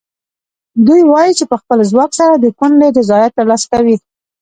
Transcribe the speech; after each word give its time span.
دوی 0.85 1.01
وایي 1.11 1.33
چې 1.39 1.45
په 1.51 1.55
خپل 1.61 1.77
ځواک 1.91 2.11
سره 2.19 2.33
د 2.37 2.45
کونډې 2.59 2.89
رضایت 2.99 3.31
ترلاسه 3.37 3.65
کوي. 3.73 3.97